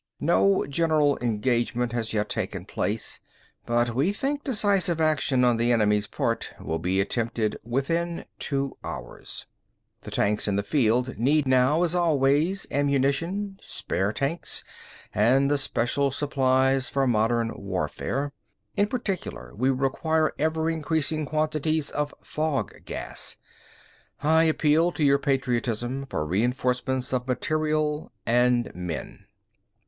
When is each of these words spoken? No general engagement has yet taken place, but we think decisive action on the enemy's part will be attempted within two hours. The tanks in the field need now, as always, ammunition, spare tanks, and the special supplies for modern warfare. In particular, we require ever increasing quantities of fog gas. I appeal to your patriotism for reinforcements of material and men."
No 0.19 0.65
general 0.65 1.19
engagement 1.19 1.91
has 1.93 2.11
yet 2.11 2.27
taken 2.27 2.65
place, 2.65 3.19
but 3.67 3.93
we 3.93 4.11
think 4.11 4.43
decisive 4.43 4.99
action 4.99 5.43
on 5.45 5.57
the 5.57 5.71
enemy's 5.71 6.07
part 6.07 6.55
will 6.59 6.79
be 6.79 6.99
attempted 6.99 7.55
within 7.63 8.25
two 8.39 8.75
hours. 8.83 9.45
The 10.01 10.09
tanks 10.09 10.47
in 10.47 10.55
the 10.55 10.63
field 10.63 11.19
need 11.19 11.45
now, 11.47 11.83
as 11.83 11.93
always, 11.93 12.65
ammunition, 12.71 13.59
spare 13.61 14.11
tanks, 14.11 14.63
and 15.13 15.51
the 15.51 15.57
special 15.59 16.09
supplies 16.09 16.89
for 16.89 17.05
modern 17.05 17.51
warfare. 17.55 18.33
In 18.75 18.87
particular, 18.87 19.53
we 19.53 19.69
require 19.69 20.33
ever 20.39 20.67
increasing 20.67 21.27
quantities 21.27 21.91
of 21.91 22.11
fog 22.23 22.73
gas. 22.85 23.37
I 24.23 24.45
appeal 24.45 24.91
to 24.93 25.03
your 25.03 25.19
patriotism 25.19 26.07
for 26.07 26.25
reinforcements 26.25 27.13
of 27.13 27.27
material 27.27 28.11
and 28.25 28.73
men." 28.73 29.27